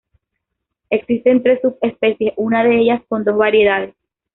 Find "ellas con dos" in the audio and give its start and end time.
2.79-3.37